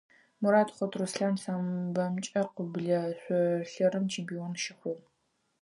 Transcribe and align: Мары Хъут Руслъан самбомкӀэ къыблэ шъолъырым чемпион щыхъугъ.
Мары 0.41 0.61
Хъут 0.75 0.93
Руслъан 0.99 1.35
самбомкӀэ 1.43 2.41
къыблэ 2.55 2.99
шъолъырым 3.69 4.05
чемпион 4.11 4.53
щыхъугъ. 4.61 5.03